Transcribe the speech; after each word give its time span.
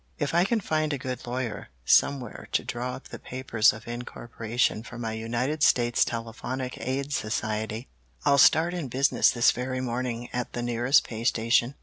If 0.17 0.33
I 0.33 0.45
can 0.45 0.61
find 0.61 0.93
a 0.93 0.97
good 0.97 1.27
lawyer 1.27 1.67
somewhere 1.85 2.47
to 2.53 2.63
draw 2.63 2.95
up 2.95 3.09
the 3.09 3.19
papers 3.19 3.71
of 3.71 3.87
incorporation 3.87 4.81
for 4.81 4.97
my 4.97 5.11
United 5.11 5.61
States 5.61 6.03
Telephonic 6.03 6.75
Aid 6.79 7.13
Society, 7.13 7.87
I'll 8.25 8.39
start 8.39 8.73
in 8.73 8.87
business 8.87 9.29
this 9.29 9.51
very 9.51 9.79
morning 9.79 10.27
at 10.33 10.53
the 10.53 10.63
nearest 10.63 11.03
pay 11.03 11.23
station." 11.23 11.75